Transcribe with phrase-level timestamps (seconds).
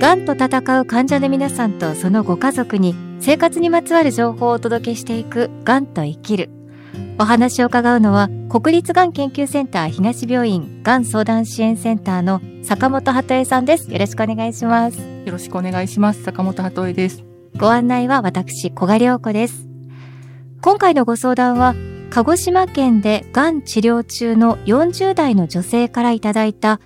[0.00, 6.48] がんと闘う患者の皆さんとそのご家族に生活にまつわる情報をお届けしていくがんと生きる。
[7.18, 13.92] お話を伺うのは国立がん研究センター東病院がん相談支援センターの坂本鳩恵さんです。
[13.92, 14.98] よろしくお願いします。
[14.98, 16.22] よろしくお願いします。
[16.22, 17.22] 坂本鳩恵です。
[17.58, 19.68] ご案内は私、小賀良子です。
[20.62, 21.74] 今回のご相談は
[22.08, 26.80] 鹿児島県でがん治療中の40代の女性からいただいた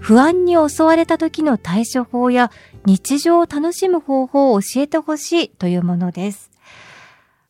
[0.00, 2.50] 不安に襲われた時の対処法や
[2.86, 6.50] 日常を楽しむ方法を教えてほしいというものです。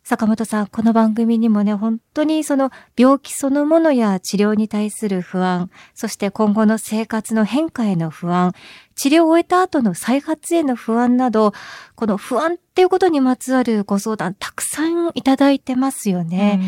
[0.09, 8.55] 坂本さん、この番組にもね、本当にその病気そのものや治療に対する不安、そして今後の生活の変化への不安、
[8.95, 11.53] 治療を終えた後の再発への不安など、
[11.95, 16.59] この不安っていうことにまつわるご相談たくさんいただいてますよね。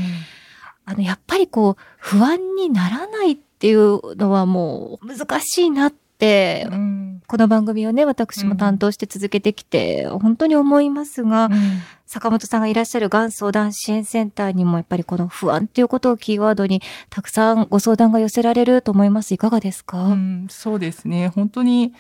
[0.85, 11.53] あの、やっぱりこう、不安にならないっていうのはもう難しいなって、うん、この番組をね、私も担当して続けてきて、うん、本当に思いますが、うん、
[12.07, 19.35] 坂本さんがいらっしゃるがん相談支援センターにもやっぱりこの不安っていうことをキーワードにたくさんご相談が寄せられると思います。
[19.35, 20.17] いかがですか、
[20.49, 21.29] そうですね。
[21.29, 21.93] 本当に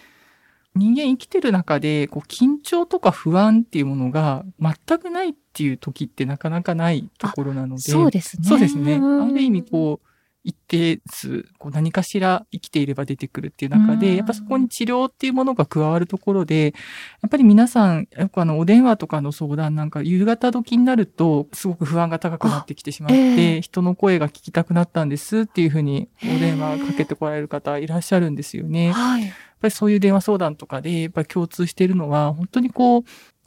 [0.74, 7.82] 人間生きてる中で、こう、緊張とか不安っていうものが全くないっていう時ってなかなかないところなので。
[7.82, 8.48] そうですね。
[8.48, 8.94] そうですね。
[8.94, 10.09] ある意味、こう、
[10.42, 16.74] 一定数、こう何かしら生きていれば出てくるっていう中で、やっぱそこに治療っていうものが加わるところで、
[17.22, 28.92] やっぱり皆さん、よくあの、お電話とかの相談なんか、夕方時になると、すごく不安が高くなってきてしまって、えー、人の声が聞きたくなったんですっていうふうに、お電話かけてこられる方いらっしゃるんですよね。
[28.92, 29.22] はい。
[29.22, 33.04] やっぱりそういう電話相談とかで、やっぱり共通しているのは、本当にこう、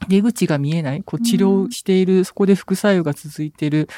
[0.08, 3.88] 出口が見えない、こう治療している、うん、そこで副作用が続いている。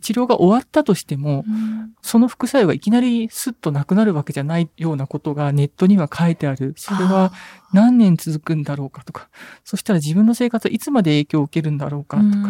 [0.00, 6.72] 治療が終わったとしても、うん、その副作用がいきなりスッとなくなるわけじゃないようなことがネットには書いてある。
[6.76, 7.32] それは
[7.74, 9.28] 何年続くんだろうかとか、
[9.64, 12.40] そしたら自分の生活はいつまで影響を受けるんだろうかとか、うん、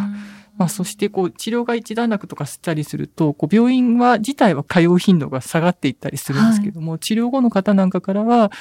[0.56, 8.52] まあ、そしてこう治療が一段落とかしたりすると、こう病院は自体は通う頻度が下がっていったりするんですけども、はい、治療後の方なんかからは、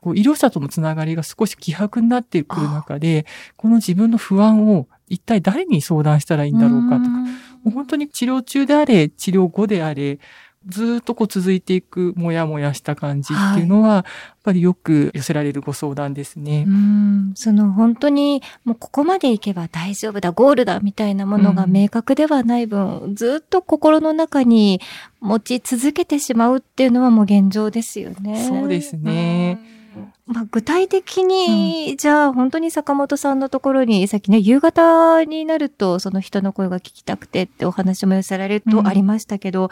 [0.00, 3.26] こう医療者とのつながりが少し希薄になってくる中で、
[3.56, 7.28] この自分の不安を一体誰に相談したらいいんだろうかとか、も
[7.66, 10.18] う本当に治療中であれ、治療後であれ、
[10.66, 14.04] ずっとこう続いていくもやもやした感じっていうのは、やっ
[14.42, 16.64] ぱりよく寄せられるご相談ですね。
[16.66, 24.80] うん、その本当にもうここまでいけば大丈夫だ、ゴールだみたいなものが明確ではない分、うん、ずっと心の中に
[25.20, 28.44] 持ち続けてしまうっていうのはもう現状ですよね。
[28.44, 29.58] そうですね。
[29.72, 29.77] うん
[30.26, 39.70] まあ、具体的に、うん、じゃあ本当に坂本さんのところに、さっきね、夕方になるとその人の声が聞きたくてってお話も寄せられるとありましたけど、うん、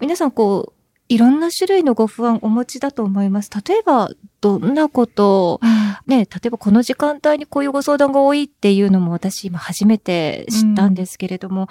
[0.00, 0.78] 皆さんこう、
[1.08, 3.50] いろんな種類のご不安お持ちだと思います。
[3.66, 4.10] 例えば、
[4.40, 5.60] どんなことを、
[6.06, 11.68] ね、例えばこの時間帯にこういうご相談が多いっていうのも私今初めて知ったんですけれども、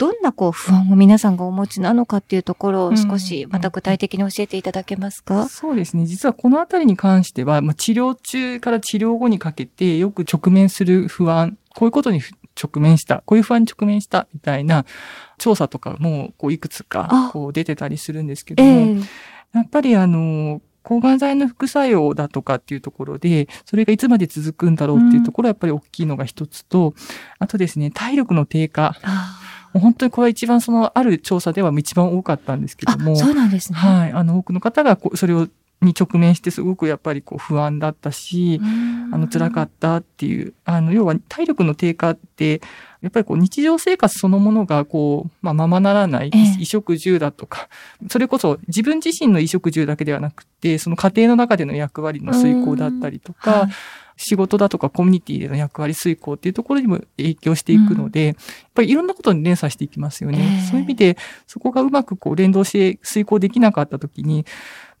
[0.00, 6.06] どんなこう不安を皆さんがお持ちなのかっていうところを少しまた具体的に教えていただけますか、うんうん、そうですね。
[6.06, 12.22] 実はこのあたりに関しては、まあ、治療中から治療後にかけてよく直面する不安、こういうことに
[12.56, 14.86] 直面した、こういう不安に直面したみたいな
[15.36, 19.04] 調査とかもこういくつかこう出てたりするんですけども、えー、
[19.52, 26.94] やっぱりあの、抗がん剤の副作用だとかっていうところで、それがいつまで続くんだろうっていうところはやっぱり大きいのが一つと、
[27.38, 28.96] あとですね、体力の低下。
[29.72, 33.16] 本当にこれは一番その、ある調査では一番多かったんですけども。
[33.16, 33.78] そうなんですね。
[33.78, 34.12] はい。
[34.12, 35.48] あの、多くの方がそれを
[35.82, 38.60] に直面してすごくやっぱりこう不安だったし、
[39.12, 42.60] あの辛かったっていう、あの要は体力の低下って、
[43.00, 47.68] やっぱりこう日常生活そのものがこう、まあままならない、衣食住だとか、
[48.10, 53.68] それこそ自分自身の衣食住だけではなくて、その家庭の中での役割の遂行だったりとか、
[54.22, 58.36] 仕事だとかコミュニティでの役割遂行っていうところにも影響していくので、うん、やっ
[58.74, 60.60] ぱりいろんなことに連鎖していきますよね。
[60.62, 61.16] えー、そういう意味で、
[61.46, 64.44] そこがうまくこう連動して遂行できなかったときに、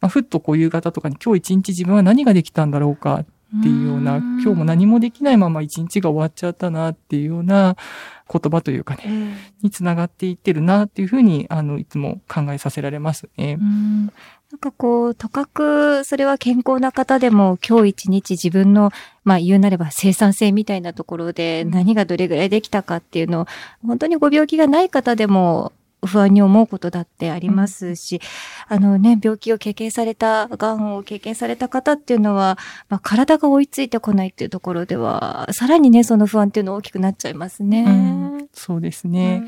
[0.00, 3.24] まあ、ふっとこう夕方とかに今日一日自分は何ができたんだろうか
[3.58, 7.76] っていうような、今日も何もできないまま一日が終わっちゃったなっていうような
[8.32, 13.58] 言葉というかね、につながっていってるなっていうふうに、あの、いつも考えさせられますね。
[14.50, 18.90] なんかこう、とかく、それは健康な方でも、今日一日自分の、
[19.22, 23.46] まあ言うなれば生産性みたいなところで、何がどれぐらいできたかっていうのを、
[23.86, 25.72] 本当にご病気がない方でも、
[26.04, 28.20] 不安に思うことだってありますし、
[28.70, 32.58] うん、あのね、病気を経験された、癌を経験された方っていうのは、
[32.88, 37.84] まあ、体が追いついてこないっていうところでは、さらにね、その不安っていうの大きくなっちゃいますね。
[37.86, 39.46] うん、そうですね。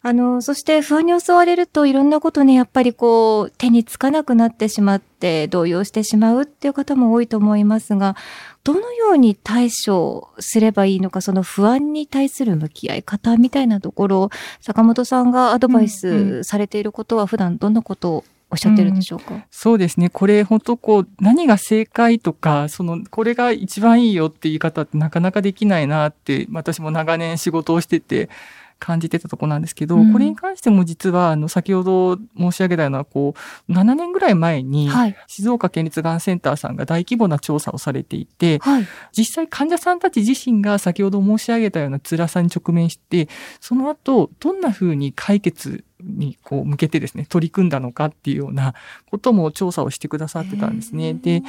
[0.00, 8.14] あの、そして不安に襲われるといろんなことね、やっぱりこう、手につかなくなってしまって、動揺してしまうっていう方も多いと思いますが、
[8.62, 14.30] どのように対処すればいいのか、その不安に対する向き合い方みたいなところ、
[14.60, 20.08] 坂本さんがアドバイスされていることは普段どんなことをおっしゃってるんでしょうか、うん、そうですね。
[20.08, 28.30] これ本当こう、何が正解とか、その、これが一番いいよって言い方ってなかなかできないなって、私も長年仕事をしてて、
[28.78, 33.34] 感じてたとこなんですけど、うん、これに関しても実は、あの、先ほど申し上げたような、こ
[33.68, 34.90] う、7年ぐらい前に、
[35.26, 43.28] 静岡県立がんセンターさんが大規模な調査をされていて、はい、実際患者さんたち自身が先ほど申し上げたような辛さに直面して、
[43.60, 48.74] その後、どんな風に解決にこう向けてですね、取り組んだのかっていうような
[49.10, 51.14] ことも調査をしてくださってたんですね。
[51.14, 51.42] で、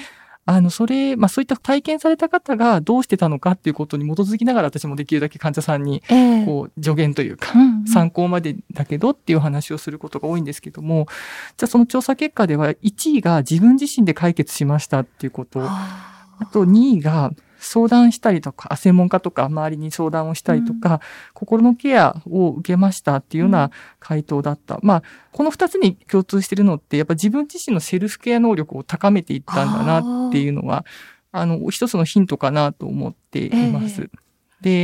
[0.51, 6.01] あの、それ、まあそういった体験された方がどうしてたのかっていうことに基づきながら私もできるだけ患者さんに、
[6.45, 7.53] こう、助言というか、
[7.85, 11.07] 参考までだけどっていう話をすることが多いんですけども、
[11.55, 16.47] じゃあその調査結果では1位が自分自身で解決しましたっていうこと、あ。
[16.51, 20.99] と2位が相談したりとか、専門家とか周りに相談をしたりとか、うん、
[21.33, 24.75] 心のケアを受けましたっていうような回答だった。
[24.75, 30.85] うん、まあ、この二つに共通してるのって、やっぱ自分自身のセルフケア能力を高めていったんだなっていうのは、
[31.31, 34.03] あの、一つのヒントかなと思っています。
[34.03, 34.09] えー、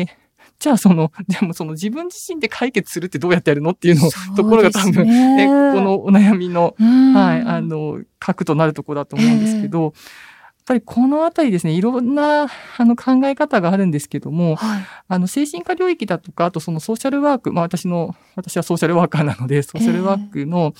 [0.05, 0.17] で、
[0.59, 10.34] じゃあその、でもその自分自身で解決するってどうやってやるのっていうの、ところが多分ね、このお悩みの、はい、あの、核となるところだと思うんですけど、えー
[10.65, 12.47] ぱりこのあたりですね、いろんな
[12.77, 20.73] あの考え方があるんですけども、はい、あの精神科領域だとか、あとそのソーシャルワーク、まあ私の、私はソーシャルワーカーなので、ソーシャルワークの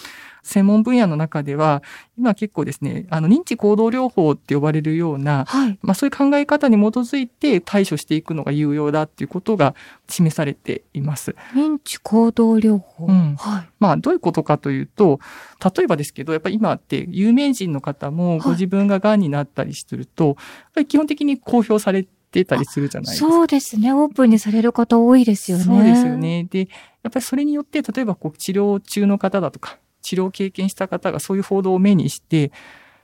[0.46, 1.82] 専門分野の中では、
[2.18, 9.74] 今結構ですね、あの認知行動療法って呼ばれるような、はい、まあそういう考え方に基づいて対処していくのが有用だっていうことが
[10.08, 11.36] 示されています。
[11.56, 13.70] 認知行動療法、うん、はい。
[13.80, 15.20] まあどういうことかというと、
[15.76, 20.38] 例えばですけど、やっぱり今って有名人の方もご自分が癌になったりすると、
[20.76, 23.30] はい、基本的に公表されてたりするじゃないですか。
[23.32, 23.94] そうですね。
[23.94, 25.64] オープンにされる方多いですよね。
[25.64, 26.48] そうですよね。
[26.52, 26.68] で、
[27.02, 32.52] やっぱりそれによって、例えばこう治療中の方だとか、治療を経験した方がそういう報道を目にして、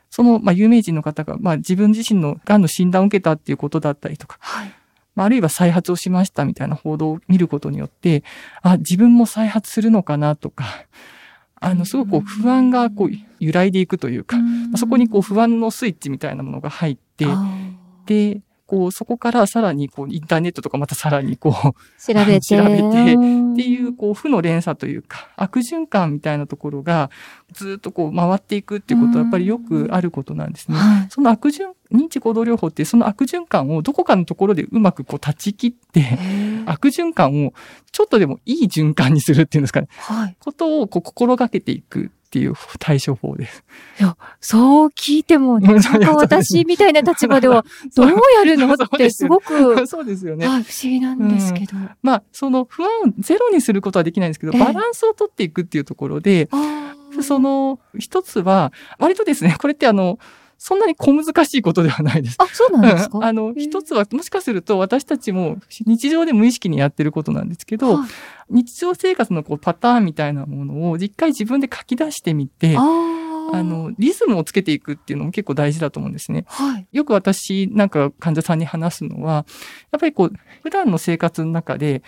[0.10, 4.72] その、まあ、有名人の方が、まあ、自分自身の癌の診断を受けたっていうことだったりとか、はい、
[5.16, 8.24] まあ、あるいは再発をしましたみたいな報道を見ることによって、
[8.62, 10.66] あ、自分も再発するのかなとか、
[11.60, 13.10] あの、すごくこう不安がこう
[13.40, 14.44] 揺らいでいくというか、ま
[14.76, 17.26] あ、そこにこう不安のスイッチみたいなものが入って、
[18.06, 21.54] で、こう、そこからさらに、こう、インターネットとかまたさらに、こう、
[22.02, 23.16] 調べて、 調べて、っ
[23.58, 27.10] ていう、こう、負の連鎖というか、悪循環みたいなところが、
[27.52, 30.78] ずっとこう、回っていくっていうことは、やっぱりよくあることなんですね。
[31.10, 36.18] その悪循、認知行動療法って、その悪循環をどこかのところでうまくこう、断ち切って、
[36.66, 37.54] 悪循環を
[37.92, 39.90] ちょっとでもいい循環にするっていうんですかね。
[39.98, 40.38] はい。
[40.40, 42.12] ことをこう、心がけていく。
[42.32, 43.62] っていう対処法です。
[44.00, 48.72] いや、そう聞いても、なんか私みたいな立場では、 どうやるの？
[48.74, 50.46] ってすごく、そうですよね。
[50.48, 51.76] 不思議なんですけど。
[51.76, 56.50] うん、まあ、その不安をゼロにすることはできないんですけど、バランスをとっていくっていうところで、
[57.22, 60.18] その、一つは、割とですね、これってあの、
[60.64, 62.36] そんなに小難しいことではないです。
[62.38, 68.10] あ、そうなんですか、うん、あの、一つは、もしかすると私たちも日常で無意識にやってることなんですけど、はい、
[68.52, 76.46] 日常生活のこうパターンみたいなものを一回自分で書き出してみて、あの、リズムをつけていくっていうのも結構大事だと思うんですね。
[76.48, 79.48] はい、よく私なんか患者さんに話すのは、
[79.92, 82.04] やっぱりこう、普段の生活の中で、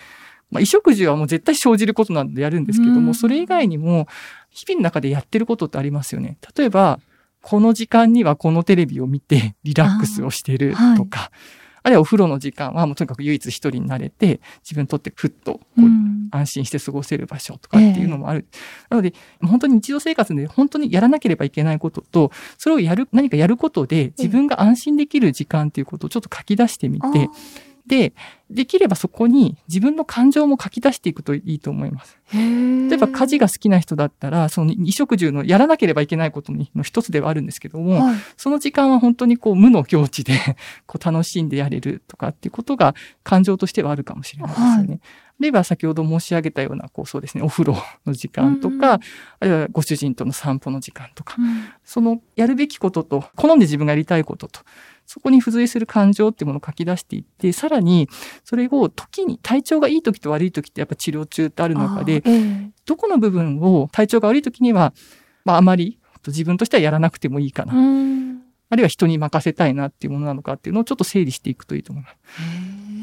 [0.52, 4.06] まあ、衣食住はもう絶対生じることなんでやるんですけども、それ以外にも、
[4.50, 6.38] 日々の中でやってることってありますよね。
[6.56, 7.00] 例えば、
[7.44, 11.30] この時間にはこのテレビを見て リラックスをしてるとか、
[11.82, 15.82] あるいはお風呂の時間はもうとにかく唯一一人になれて、自分にとってふっとこう、
[16.30, 18.46] 安心して過ごせる場所とかっていうのもある。
[18.88, 27.28] なので、本当に日常生活で本当にやらなければいけないことと、それをやる、何かやることで自分が安心できる時間っていうことをちょっと書き出してみて、
[27.86, 28.14] で、
[28.50, 32.18] できればそこに自分の感情も書き出していくといいと思います。
[32.32, 40.34] 例えば家事が好きな人だったら、その衣食住のやらなければいけないことの一つではあるんですけども、はい、その時間は本当にこう無の境地で
[40.86, 44.88] こう楽しんでやれるとかっていうことが感情としてはあるかもしれないですよね。
[44.88, 45.00] はいあ
[45.44, 49.00] るいは先ほど申し上げたような、こうそうですね、お風呂の時間とか、うん、あ
[49.40, 54.60] るいはご主人との散歩の時間とか、うん、そのやるべきことと、好んで自分がやりたいことと、
[55.06, 58.08] そこに付随する感情っていうものを書き出していって、さらに、
[58.42, 64.94] それを時に、体調がいい時と悪い時ってやっぱ治療中ってある中で、えー、どこの部分を体調が悪い時には、
[65.44, 67.74] まああまり自分としてはやらなくてもいいかな。
[68.70, 72.16] あるいは人に任せたいなっていうものなのかっていうのをちょっと整理していくといいと思います。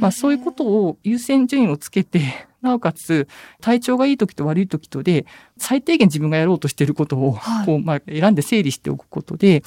[0.01, 3.27] まあそういうことを優先順位をつけて、 なおかつ
[3.60, 5.25] 体調がいい時と悪い時とで、
[5.58, 9.63] 最低限自分がやろうとしていることを、こう、まあ選んで整理しておくことで、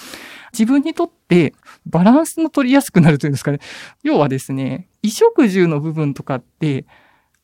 [0.52, 1.54] 自分にとって
[1.86, 3.58] バランスの取りやすくなるというんですかね。
[4.02, 6.84] 要はですね、衣食住の部分とかって、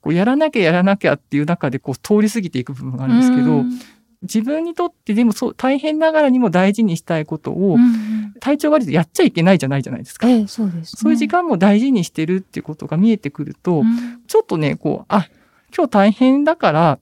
[0.00, 3.64] こうやらなきゃやらなきゃっていう中でこう通り過ぎていく部分があるんですけど、
[4.22, 7.78] 自分にとってでもそう大変ながらにも大事にしたいことを、
[8.40, 10.28] 体調悪いとやっちゃいけないじゃないじゃないですか。
[10.28, 15.28] ええ、そうです、ね、そういう時間も大事にしてるっていうことが見えてくると、うん、ちょっとね、こう、あ、
[15.74, 16.98] 今日大変だから、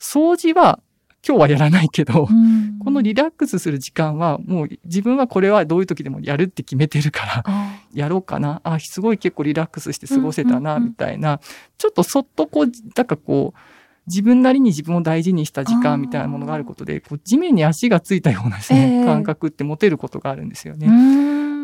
[0.00, 0.80] 掃除は
[1.26, 7.44] 今日はやらないけど、うん、このリラックスする時間はもう自分はこれはどういう時でもやるって決めてるから、
[7.92, 8.60] やろうかな。
[8.62, 11.40] あ、すごい結構リラックスして過ごせたな、みたいな、
[11.78, 13.58] ちょっとそっとこう、なんかこう、
[14.06, 20.86] 自分なりに自分を大事にした時間みたいなものがあることで、こう地面に足がついたようなですね、えー、感覚って持てることがあるんですよね。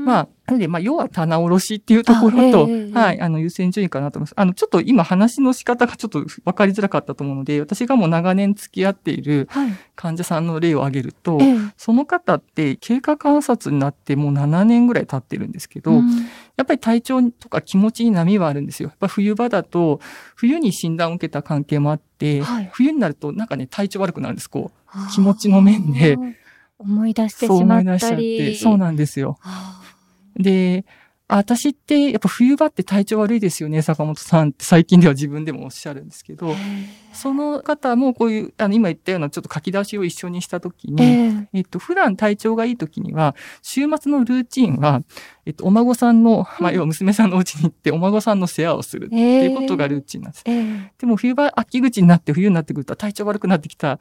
[0.05, 4.35] まあ、なので、まあ、要は棚卸しっていうところと、えー、はい、あの、優先順位かなと思います。
[4.37, 9.49] あの、ちょっと今話の仕方がちょっと分かりづらかったと思うので、私がもう長年付き合っている
[9.95, 16.11] 患者さんの例を挙げると、はい、その方って経過観察になってもう7年ぐらい経ってるんですけど、うん、
[16.57, 18.89] やっぱり体調とか気持ちに波はあるんですよ。
[18.89, 20.01] やっぱ冬場だと、
[20.35, 25.13] 冬に診断を受けた関係もあって、はい、冬になるとなんかね、体調悪くなるんです、こう。
[25.13, 26.19] 気持ちの面で。
[26.79, 27.59] 思い出してしまったり。
[27.59, 28.55] そう思い出しちゃって。
[28.57, 29.39] そうなんですよ。
[30.37, 30.85] で、
[31.35, 36.55] 私ってやっぱ冬場って体調悪いですよね、坂本さんって最近では自分でもおっしゃるんですけど、
[37.15, 45.01] その方もこういう、あの今言ったようなちょっと書き出しを一緒にしたときに、えー、えっと、普段体調がいいときには、週末のルーチンは、
[45.47, 50.43] えっと、お孫さんの、まあ、要は娘さんのお家に行ってお孫さんの世話をするっていうことがルーチンなんです。
[50.45, 53.99] えー、でも冬場、秋口になって冬になってくると体調悪くなってきた。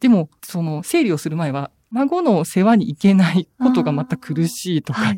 [0.00, 5.14] でも、その、整理をする前は、孫の世話に行けないことがまた苦しいとか、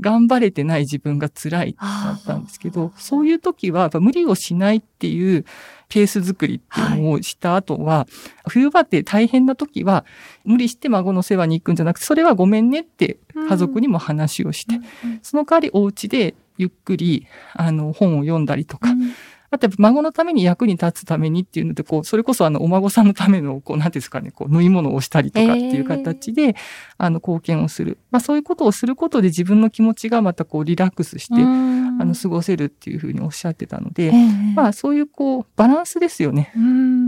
[0.00, 5.44] 頑張れてない自分が辛いってなったんですけど、そういう時は無理をしないっていう
[5.88, 8.12] ペース作りっていうのをした後は、はい、
[8.48, 10.04] 冬場って大変な時は
[10.44, 13.18] 無理して孫の世話に行くんじゃなくて、それはごめんねって
[13.48, 19.12] 家族にも話をして、うん、その代わりお家でゆっくりあの本を読んだりとか、うん
[19.52, 26.54] あと孫のために役に立つためにっていうので、こう、それこそあの、お孫さんのための、こう、なんですかね、こう、縫い物をしたりとかっていう形で、えー、
[26.96, 27.98] あの、貢献をする。
[28.10, 36.50] まあ、そういうことをすることで自分の気持ちがまたこう、リラックスして、あの、過ごせるっていうふうにおっしゃってたので、えー、まあ、そういうこう、バランスですよね。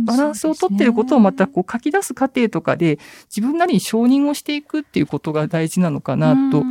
[0.05, 2.99] バランスをとってることをまたこう、書き出す過程とかで、
[3.35, 6.63] 自分なりに承認をしていくっていうことが大事なのかなと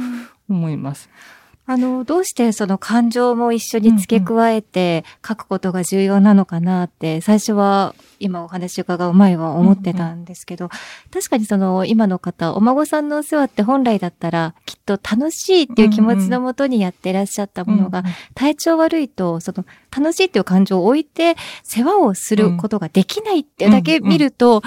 [0.48, 1.10] 思います。
[1.66, 10.70] あの、どうしてその感情も一緒に付け加えて書くことが重要なのかなって、最初は今お話伺う前は思ってたんですけど、
[11.12, 18.04] 確かにその今の方、お孫さんのお世話って本来だったらきっと楽しいっていう気持ちのもとにやってらっしゃったものが、
[18.36, 24.62] 体調悪いと、その楽しいっていう感情を置いて世話をすることができないってだけ見ると、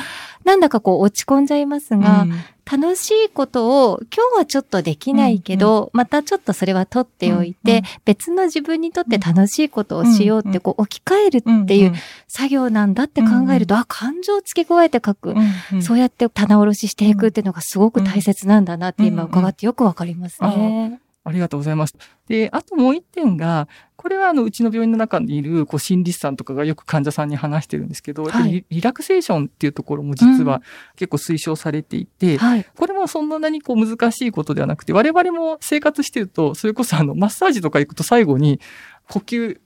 [0.44, 2.26] なんだかこう落ち込んじゃいますが、
[2.70, 11.94] 楽しいことを今日はちょっとできないけど、うんうん、またちょっとそれは取っておいて、うんうん、別の自分にとって楽しいことをしようってこう置き換えるっていう
[12.26, 15.38] 作業なんだって考えると、うんうん、あ、感情を付け加えて書く、うん
[15.74, 21.00] うん、そうやって棚卸ししていくっていうのがすごく大切なんだなって今伺ってよくわかりますね。
[21.22, 21.94] ありがとうございます。
[22.28, 23.68] で、あともう一点が、
[24.06, 30.62] これはあの、うちの病院の中にいる、こう、心理師さんとかがよく患者さんに話してるんですけど、はい、リラクセーションっていうところも実は
[30.94, 38.60] 結構推奨されていて、うんはい、これもそんなにこう、難しいことではなくて、我々も生活してると、それこそあの、マッサージとか行くと最後に、
[39.08, 39.58] 呼吸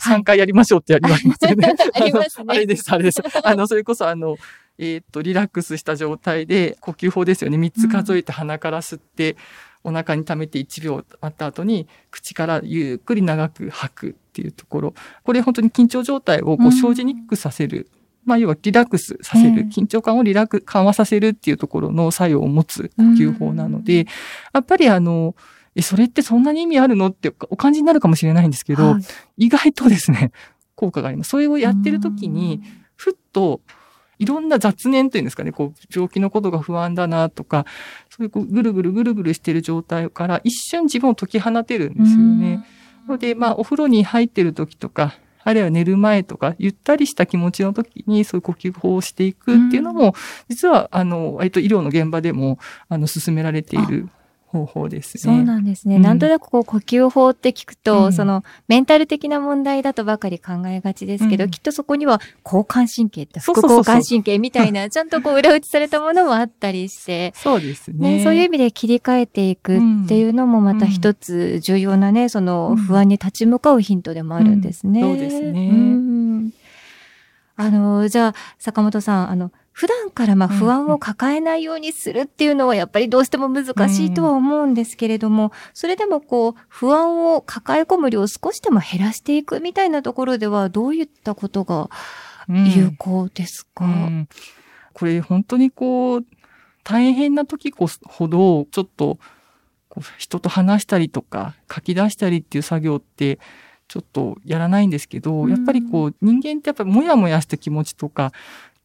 [0.00, 1.74] 3回やりましょうってやりますよね。
[1.92, 2.44] ありますね。
[2.46, 3.20] あれです、あれです。
[3.42, 4.36] あの、それこそあの、
[4.78, 7.58] えっ、と、リラックスした状態で呼吸法ですよね。
[7.58, 9.38] 3つ数えて鼻から吸って、うん
[9.84, 14.94] お腹に溜めて1秒あった後に口からゆっくり長く吐くっていうところ。
[15.24, 17.88] これ本当に緊張状態をこう生じにくくさせる。
[18.24, 19.62] まあ要はリラックスさせる。
[19.64, 24.06] 緊張感をリラック緩和させるっていうところの作用を持つ呼吸法なので、
[24.52, 25.34] やっぱりあの、
[25.74, 30.32] え、それってそんなに意味あるのってお感じになるかもしれないんですけど、はい、意外とですね、
[30.74, 31.30] 効果があります。
[31.30, 32.62] それをやってる時に、
[32.96, 33.60] ふっと
[34.18, 37.66] いろんな雑念というんですかね、こう、病気のことが不安だなとか、
[38.10, 42.64] そういうこうぐるぐるぐるぐるしてる状態から一瞬自分を解き放てるんですよね。
[43.08, 50.14] ので、まあ、お風呂に入ってる時とか、あるいは寝る前とか、ゆったりした気持ちの時にそういう呼吸法をしていくっていうのも、
[50.48, 52.58] 実は、あの、割と医療の現場でも、
[52.88, 54.08] あの、進められている
[54.50, 55.22] 方法ですね。
[55.22, 55.96] そうなんですね。
[55.96, 56.02] うん。
[56.02, 58.12] なんとなくこう呼吸法って聞くと、うん。
[58.12, 61.50] そのメンタル的な問題だとばかり考えがちですけど、うん。
[61.50, 68.16] きっとそこには交感神経って副交感神経みたいな、ちゃんとこう裏打ちされたものもあったりして、そうですね。
[68.16, 75.02] ね、そういう意味で切り替えていくっていうのもまた一つ重要なね、その不安に立ち向かうヒントでもあるんですね。
[75.02, 75.08] うん。
[75.08, 75.68] そうですね。
[75.70, 76.52] うん。
[77.56, 91.90] あの、じゃあ、坂本さん、あの、普段からまあうん不安を抱えないようにするっていうのはやっぱりどうしても難しいとは思うんですけれども、それでもこう、不安を抱え込む量を少しでも減らしていくみたいなところではどういったことが
[92.48, 92.72] うん。
[92.72, 94.28] 有効ですか、うん。
[94.94, 96.24] これ本当にこう、
[96.82, 99.20] 大変な時こそほど、ちょっと、
[100.16, 103.38] 人と話したりとか、書き出したりっていう作業って、
[103.86, 108.32] ちょっとやらないんですけど、うんやっぱりこう、人間ってやっぱりもやもやした気持ちとか、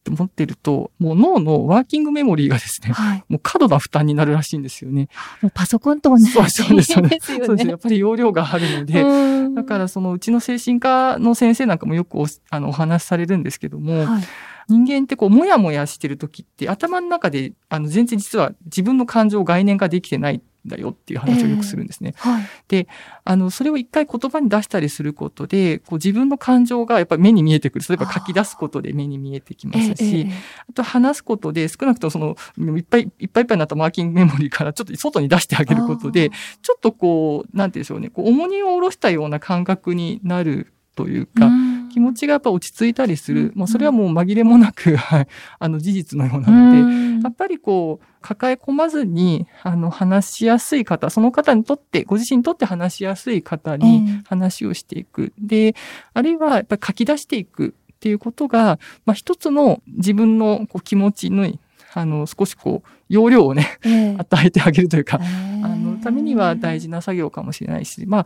[0.09, 3.23] って持ってると、もう脳のワーキングメモリーがですね、はい。
[3.29, 5.07] もう過度な負担になるらしいんですよね。
[5.41, 7.65] もうパソコンと同じそうそうですよねそうです。
[7.65, 7.71] ね。
[7.71, 14.23] やっぱり容量があるので、うんだからそのうちの精神科の先生なんかもよくおあのお話しされるんですけども、はい。
[14.69, 22.13] 人間ってこう、もやもやしてる時って、頭の中で、あの、全然実は自分の感情を概念化できてないんだよっていう話をよくするんですね。
[22.17, 22.87] はい。
[23.25, 27.85] あの、それを一回言葉に出したりすることで、こう、自分の感情がやっぱり目に見えてくる。
[27.87, 30.27] 例えば書き出すことで目に見えてきますし、
[30.69, 32.35] あと話すことで、少なくともその、
[32.77, 36.29] いっぱいいっぱいいっぱいになったマーキングメモリーからちょっと外に出してあげることで、
[36.61, 41.49] ちょっとこう、なんて言うんでしょうね、こう、重荷を下ろしたような感覚になるというか、
[41.91, 43.41] 気持ちがやっぱ落ち着いたりする。
[43.41, 45.27] うんもうそれはもう紛れもなく、はい、
[45.59, 55.33] あの事実のようなうので、んやっぱりこう、抱え込まずに、あの、話しやすい方、その方にとって、ご自身にとって話しやすい方ええに話をしていく。
[55.39, 55.75] で、
[56.13, 57.75] あるいはやっぱり書き出していく。
[57.93, 61.49] っていうことが、まあ一つの自分のこう気持ちの、
[61.93, 64.15] あの、少しこう、容量をね、ええ。
[64.17, 68.25] 与えてあげるというか、ああの、ためには大事な作業かもしれないし、まあ、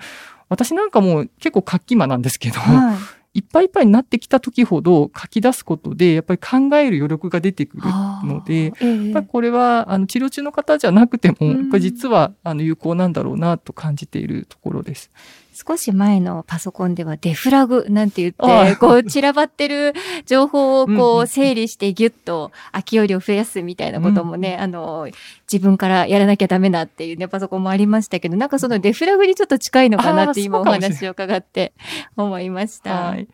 [0.49, 7.83] 私なんかも結構活気魔なんですけど、はいいっぱいいっぱいになってきた時ほど書き出すことで、やっぱり考える余力が出てくる
[8.23, 9.03] ので、ええ。
[9.05, 11.57] やっぱりこれは、あの、治療中の方じゃなくても、うん。
[11.57, 15.11] やっぱり実は、あの、有効なんだろうなと感じているところです。
[15.57, 19.93] 少し前のパソコンではデフラグなんて言って、こう散らばってる
[20.27, 25.09] 情報をうんこううん整理してギュッと空き容量を増やすみたいなこともね、あの、
[25.51, 31.73] 自分からやらなきゃダメだっていうね、パソコンもありましたけど、なんかそのデフラグにちょっと近いのかなって今お話を伺って
[32.15, 32.93] 思いました。
[32.93, 33.27] はい。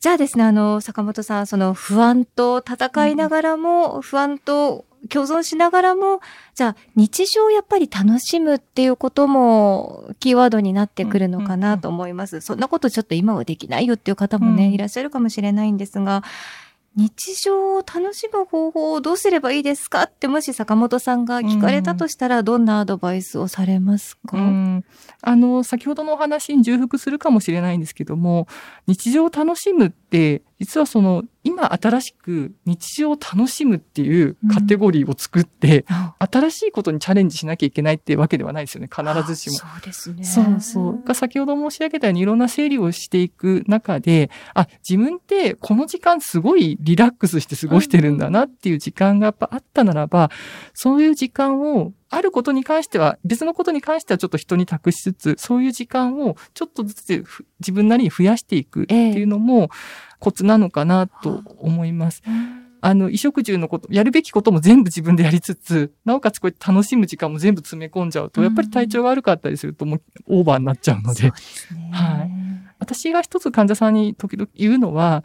[0.00, 6.20] じゃあですね、あの、坂本さん、その不安と戦いながらも、不安と共存しながらも、
[6.54, 12.40] じゃあ日常をやっぱり楽しむっていうこともキーワードになってくるのかなと思います。
[12.40, 14.72] そんなことちょっと今はできないよっていう方もね、うん。
[14.72, 16.22] いらっしゃるかもしれないんですが、
[16.98, 24.84] 日常を楽しむ方法をどうすればいいですかってもし坂本さんが聞かれたとしたら、どんなアドバイスをされますか、うん。
[25.22, 28.48] あの、先ほどのお話に重複するかもしれないんですけども、
[28.88, 30.07] 日常を楽しむって、
[30.58, 39.56] 実はその、今新しく日常を楽しむっていうカテゴリーを作って、あ新しいことにチャレンジしなきゃいけないっていうわけではないですよね、必ずしも。
[39.56, 40.24] そうですね。
[40.24, 41.02] そうそう。
[41.04, 50.30] が先ほど申し上げたようにいろんな整理をしていく中で、あ、自分ってこの時間すごいリラックスして過ごしてるんだなっていう時間がやっぱあったならば、
[50.74, 59.68] そういう時間を、あることに関しては、別のことに関してはちょっと人に託しつつ、そういう時間をちょっとずつふ自分なりに増やしていくっていうのも
[60.18, 62.22] コツなのかなと思います。
[62.80, 71.30] あの、衣食住のこと、やるべきことも全部自分でやりつつ、なおかつこうやって楽しむ時間も全部詰め込んじゃうと、やっぱり体調が悪かったりするともうオーバーになっちゃうので。
[71.30, 71.90] ですね。
[71.92, 72.30] はい。
[72.78, 75.24] 私が一つ患者さんに時々言うのは、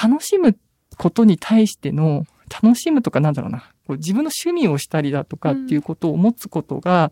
[0.00, 0.56] 楽しむ
[0.96, 2.24] ことに対しての、
[2.62, 7.10] 楽しむとかなんだろうな、こう自分の趣味をしたりだとかっていうことを持つことが、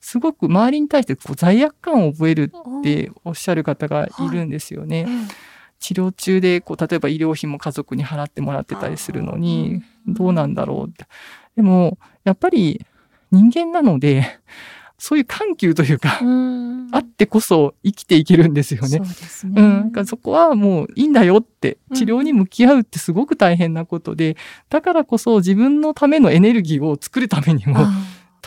[0.00, 5.06] すごく周りに対してこう罪悪感を覚えるっておっしゃる方がいるんですよね。
[5.08, 5.56] ええ。
[5.78, 11.06] 治療中で、こう、例えば医療費も家族に払ってもらってたりするのに、どうなんだろうって。
[11.54, 12.84] でも、やっぱり
[13.30, 14.24] 人間なので、
[14.98, 16.88] そういう緩急というか、うん。
[16.92, 18.88] あってこそ生きていけるんですよね。
[18.88, 19.00] そう。
[19.00, 19.62] ですね。
[19.62, 19.84] うん。
[19.88, 21.96] だからそこはもういいんだよって、うん。
[21.96, 24.36] 治療に向き合うってすごく大変なことで、
[24.70, 27.92] だからこそ自分のためのエネルギーを作るためにもあ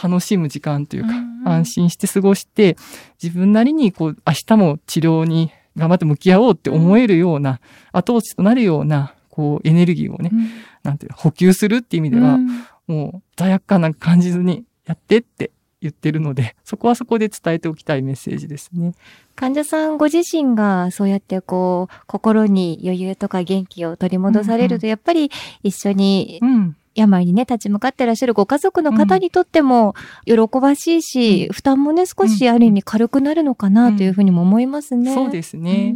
[0.01, 2.75] 楽しむ時間というか、うん安心して過ごして、
[3.21, 7.61] 自分なりにこう、明日も治療に頑張って向き合おうって思えるような、
[7.93, 10.49] 後押しとなるような、こう、エネルギーをねー、うん。
[10.83, 12.47] なんていうの補給するっていう意味では、うん。
[12.87, 18.93] もう罪悪感なんか感じずにやってって言ってるので、 そこはそこで伝えておきたいメッセージですね。
[19.35, 25.31] 患者さんご自身がそうやってこう、心に余裕とか元気を取り戻されると、やっぱり
[25.63, 26.75] 一緒にうん。
[26.95, 35.13] 病にね、立ち向かってらっしゃるご家族の方にとっても、喜ばしいし、うん、負担もね、少しある意味軽くなるのかなというふうにも思いますね。
[35.13, 35.95] そうですね。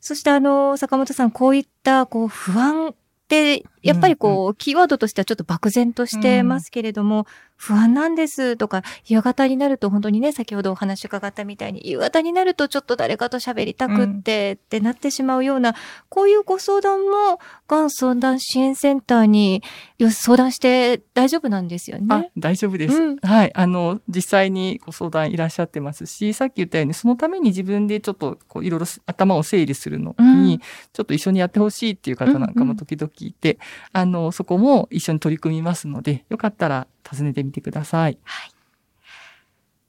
[0.00, 2.94] そしてあの、坂本さん、こういった、こう、不安
[3.28, 7.24] で、やっぱりこう、キーワードとしてはちょっと漠然としてますけれども、うん、
[7.56, 15.74] 不安なんですとか、夕方になると本当にね、先ほどお話伺ったみたいに、夕方になるとちょっと誰かと喋りたくって、ってなってしまうような、
[16.08, 19.62] こういうご相談も、がん相談支援センターに
[20.10, 22.30] 相談して大丈夫なんですよね。
[22.36, 23.52] 大丈夫です、うん、はい。
[23.54, 33.62] あの、実際にご相談いらっしゃってますし、さっき言ったように、そのために自分でちょっと、こう、いろいろ頭を整理するのに、うん、ちょっと一緒にやってほしいっていう方なんかも時々いて、うんうん、
[33.92, 38.18] あの、そこも一緒に取り組みますので、よかったら訪ねてみてください。
[38.22, 38.52] はい。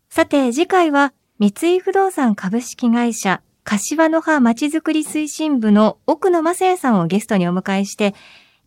[0.10, 8.13] さて、次回は、三井不動産株式会社、柏の葉まちづくり推進部の奥野正也さんをゲストにお迎えして、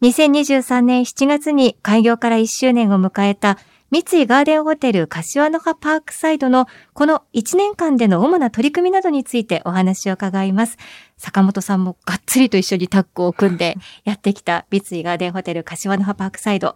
[0.02, 3.58] 2023年7月に開業から1周年を迎えた
[3.92, 10.76] 三井ガーデンホテル柏の葉パークサイドのこの1年間での主な取り組みなどについてお話を伺います。
[11.16, 16.74] 坂本さんもがっつりと一緒にタッグを組んで やってきた三井ガーデンホテル柏の葉パークサイド。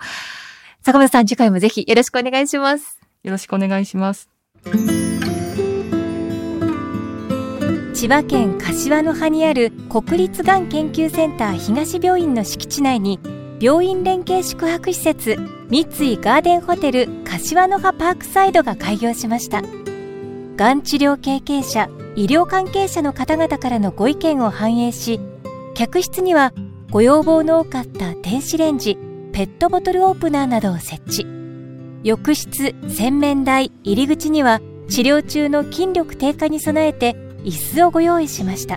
[0.82, 3.00] 坂本さん次回もぜひよろしくお願いします。
[3.24, 4.28] よろしくお願いします。
[7.92, 13.18] 千葉県柏の葉にある国立がん研究センター東病院の敷地内に
[13.60, 15.36] 病院連携宿泊施設
[15.68, 19.60] 三井ガーデンホテル柏の葉パークサイドが開業しました。
[20.56, 25.20] がん治療経験者医療関係者の方々からのご意見を反映し
[25.74, 26.52] 客室には
[26.90, 28.96] ご要望の多かった電子レンジ
[29.32, 31.26] ペットボトルオープナーなどを設置。
[32.02, 38.76] 浴室洗面台入り口には治療中の筋力低下に備えて椅子をご用意しました。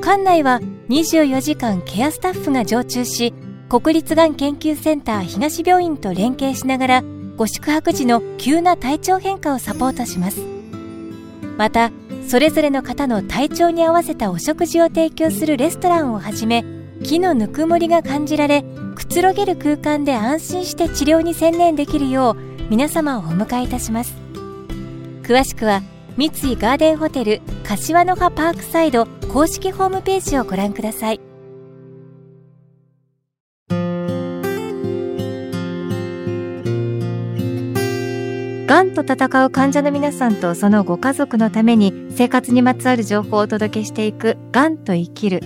[0.00, 3.32] 館内は24時間ケアスタッフが常駐し
[3.70, 7.04] 国立がん研究センター東病院と連携しながら
[7.36, 10.40] ご宿泊時の急な体調変化をサポートします。
[11.56, 11.92] また
[12.26, 16.64] それぞれの方の体調に合わせたお食事を提供するレストランをはじめ
[17.04, 18.64] 木のぬくもりが感じられ
[18.96, 22.36] くつろげる空間で安心して治療に専念できるよう
[22.70, 24.14] 皆様をお迎えいたします。
[25.22, 25.82] 詳しくは
[26.16, 31.29] 三井ガーデンホテル柏の葉パークサイド公式ホームページをご覧ください。
[38.70, 45.42] がんと戦う患者の皆さんとそのご家族のために生活にまつわる情報をお届けしていく「がんと生きる」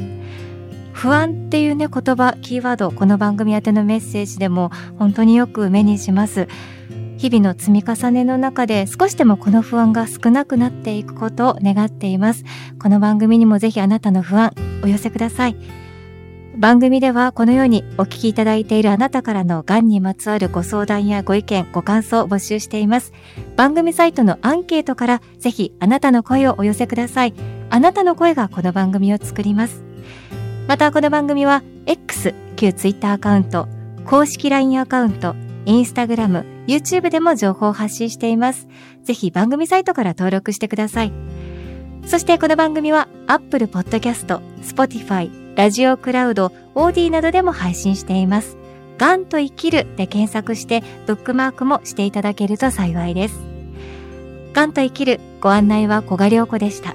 [0.92, 6.48] 不安っていうね言葉キーワードこの番組宛てのメッセージでも本当によく目にします。
[7.16, 12.44] 日々の積み重ねの中で少しでもこの不安が少なくなっていくことを願っています。
[12.78, 15.83] この番組にもぜひあなたの不安お寄せください。
[16.64, 23.12] 番組ではこのようにお聞きいただいているあなたからのがんにまつわるご相談やご意見、ご感想を募集しています。
[23.54, 27.34] 番組サイトのアンケートからぜひあなたの声をお寄せください。
[27.68, 29.84] あなたの声がこの番組を作ります。
[30.66, 33.68] またこの番組は X、旧 Twitter アカウント、
[34.06, 38.68] 公式 LINE アカウント、インスタグラム、YouTube でも情報を発信しています。
[39.02, 41.12] ぜひ番組サイトから登録してください。
[42.06, 48.56] そしてこの番組は Apple Podcast、Spotify、ラジオクラウド、オーディなどでも配信しています。
[48.98, 53.40] がんと生きるで検索してブックマークもしていただけると幸いです。
[54.52, 56.94] がんと生きるご案内は小賀良子でした。